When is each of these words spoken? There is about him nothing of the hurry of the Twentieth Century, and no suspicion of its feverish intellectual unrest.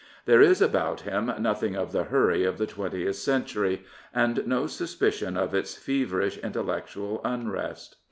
There 0.25 0.41
is 0.41 0.63
about 0.63 1.01
him 1.01 1.31
nothing 1.37 1.75
of 1.75 1.91
the 1.91 2.05
hurry 2.05 2.43
of 2.43 2.57
the 2.57 2.65
Twentieth 2.65 3.17
Century, 3.17 3.83
and 4.11 4.47
no 4.47 4.65
suspicion 4.65 5.37
of 5.37 5.53
its 5.53 5.75
feverish 5.75 6.39
intellectual 6.39 7.21
unrest. 7.23 7.97